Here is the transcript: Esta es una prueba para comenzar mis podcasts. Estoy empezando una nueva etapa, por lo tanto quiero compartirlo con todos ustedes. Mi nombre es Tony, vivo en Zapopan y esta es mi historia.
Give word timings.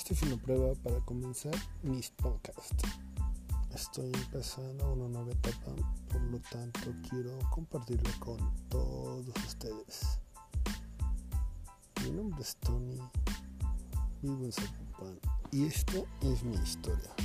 Esta 0.00 0.14
es 0.14 0.22
una 0.22 0.36
prueba 0.38 0.72
para 0.82 0.98
comenzar 1.00 1.54
mis 1.82 2.08
podcasts. 2.12 2.84
Estoy 3.74 4.10
empezando 4.14 4.94
una 4.94 5.08
nueva 5.08 5.30
etapa, 5.30 5.72
por 6.10 6.22
lo 6.22 6.38
tanto 6.50 6.94
quiero 7.10 7.38
compartirlo 7.50 8.10
con 8.18 8.38
todos 8.70 9.36
ustedes. 9.46 10.18
Mi 12.02 12.12
nombre 12.12 12.40
es 12.40 12.56
Tony, 12.56 12.98
vivo 14.22 14.46
en 14.46 14.52
Zapopan 14.52 15.20
y 15.52 15.66
esta 15.66 15.98
es 16.22 16.42
mi 16.44 16.56
historia. 16.56 17.19